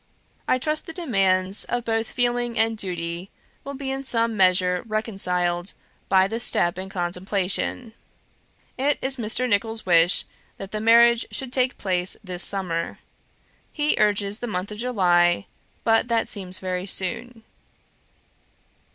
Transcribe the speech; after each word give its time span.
I 0.47 0.57
trust 0.57 0.87
the 0.87 0.93
demands 0.93 1.63
of 1.65 1.85
both 1.85 2.09
feeling 2.09 2.57
and 2.57 2.75
duty 2.75 3.29
will 3.63 3.75
be 3.75 3.91
in 3.91 4.03
some 4.03 4.35
measure 4.35 4.81
reconciled 4.87 5.73
by 6.09 6.27
the 6.27 6.39
step 6.39 6.79
in 6.79 6.89
contemplation. 6.89 7.93
It 8.79 8.97
is 8.99 9.17
Mr. 9.17 9.47
Nicholls' 9.47 9.85
wish 9.85 10.25
that 10.57 10.71
the 10.71 10.81
marriage 10.81 11.27
should 11.29 11.53
take 11.53 11.77
place 11.77 12.17
this 12.23 12.43
summer; 12.43 12.97
he 13.71 13.93
urges 13.99 14.39
the 14.39 14.47
month 14.47 14.71
of 14.71 14.79
July, 14.79 15.45
but 15.83 16.07
that 16.07 16.27
seems 16.27 16.57
very 16.57 16.87
soon. 16.87 17.43